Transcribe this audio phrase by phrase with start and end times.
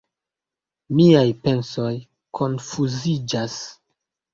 [1.01, 1.95] Miaj pensoj
[2.43, 3.65] konfuziĝas.